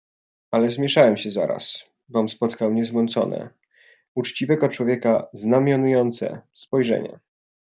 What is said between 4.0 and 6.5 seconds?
uczciwego człowieka znamionujące,